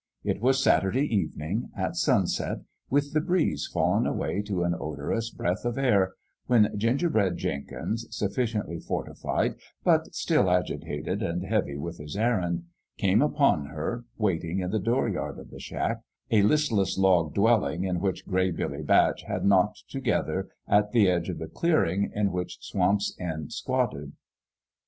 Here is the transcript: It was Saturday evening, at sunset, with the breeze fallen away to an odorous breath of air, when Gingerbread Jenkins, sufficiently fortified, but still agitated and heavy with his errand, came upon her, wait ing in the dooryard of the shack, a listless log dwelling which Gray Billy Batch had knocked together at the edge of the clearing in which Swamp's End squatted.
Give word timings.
It 0.23 0.41
was 0.41 0.63
Saturday 0.63 1.05
evening, 1.15 1.69
at 1.77 1.95
sunset, 1.95 2.61
with 2.89 3.13
the 3.13 3.21
breeze 3.21 3.69
fallen 3.71 4.07
away 4.07 4.41
to 4.47 4.63
an 4.63 4.73
odorous 4.73 5.29
breath 5.29 5.63
of 5.63 5.77
air, 5.77 6.13
when 6.47 6.73
Gingerbread 6.75 7.37
Jenkins, 7.37 8.07
sufficiently 8.09 8.79
fortified, 8.79 9.57
but 9.83 10.11
still 10.15 10.49
agitated 10.49 11.21
and 11.21 11.43
heavy 11.43 11.77
with 11.77 11.99
his 11.99 12.17
errand, 12.17 12.63
came 12.97 13.21
upon 13.21 13.67
her, 13.67 14.03
wait 14.17 14.43
ing 14.43 14.57
in 14.61 14.71
the 14.71 14.79
dooryard 14.79 15.37
of 15.37 15.51
the 15.51 15.59
shack, 15.59 16.01
a 16.31 16.41
listless 16.41 16.97
log 16.97 17.35
dwelling 17.35 17.99
which 17.99 18.25
Gray 18.25 18.49
Billy 18.49 18.81
Batch 18.81 19.21
had 19.27 19.45
knocked 19.45 19.83
together 19.87 20.49
at 20.67 20.93
the 20.93 21.07
edge 21.11 21.29
of 21.29 21.37
the 21.37 21.45
clearing 21.47 22.11
in 22.15 22.31
which 22.31 22.57
Swamp's 22.61 23.15
End 23.19 23.53
squatted. 23.53 24.13